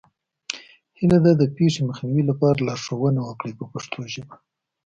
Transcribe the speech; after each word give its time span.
هیله 0.97 1.17
ده 1.25 1.31
د 1.37 1.43
پېښې 1.57 1.81
مخنیوي 1.89 2.23
لپاره 2.29 2.63
لارښوونه 2.67 3.19
وکړئ 3.23 3.53
په 3.59 3.65
پښتو 3.73 3.99
ژبه. 4.13 4.35